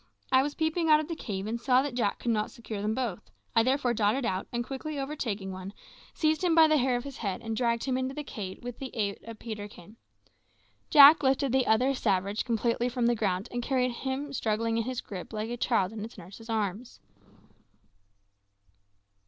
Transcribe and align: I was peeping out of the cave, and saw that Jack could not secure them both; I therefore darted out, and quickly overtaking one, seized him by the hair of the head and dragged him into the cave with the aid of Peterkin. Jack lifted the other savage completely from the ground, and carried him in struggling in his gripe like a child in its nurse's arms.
I 0.31 0.41
was 0.41 0.55
peeping 0.55 0.89
out 0.89 0.99
of 0.99 1.07
the 1.07 1.15
cave, 1.15 1.45
and 1.45 1.61
saw 1.61 1.83
that 1.83 1.93
Jack 1.93 2.17
could 2.17 2.31
not 2.31 2.49
secure 2.49 2.81
them 2.81 2.95
both; 2.95 3.29
I 3.55 3.61
therefore 3.61 3.93
darted 3.93 4.25
out, 4.25 4.47
and 4.51 4.63
quickly 4.65 4.97
overtaking 4.97 5.51
one, 5.51 5.73
seized 6.15 6.43
him 6.43 6.55
by 6.55 6.67
the 6.67 6.77
hair 6.79 6.95
of 6.95 7.03
the 7.03 7.11
head 7.11 7.39
and 7.43 7.55
dragged 7.55 7.83
him 7.83 7.99
into 7.99 8.15
the 8.15 8.23
cave 8.23 8.61
with 8.63 8.79
the 8.79 8.89
aid 8.95 9.19
of 9.25 9.37
Peterkin. 9.37 9.97
Jack 10.89 11.21
lifted 11.21 11.51
the 11.51 11.67
other 11.67 11.93
savage 11.93 12.45
completely 12.45 12.89
from 12.89 13.05
the 13.05 13.13
ground, 13.13 13.47
and 13.51 13.61
carried 13.61 13.91
him 13.91 14.25
in 14.25 14.33
struggling 14.33 14.77
in 14.77 14.85
his 14.85 15.01
gripe 15.01 15.31
like 15.33 15.51
a 15.51 15.55
child 15.55 15.93
in 15.93 16.03
its 16.03 16.17
nurse's 16.17 16.49
arms. 16.49 16.99